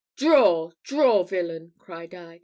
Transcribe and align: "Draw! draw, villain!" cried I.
"Draw! 0.15 0.71
draw, 0.81 1.21
villain!" 1.21 1.73
cried 1.77 2.15
I. 2.15 2.39